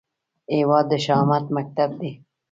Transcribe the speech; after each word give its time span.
هیواد 0.55 0.85
د 0.91 0.93
شهامت 1.05 1.45
مکتب 1.55 1.89
دی 2.01 2.11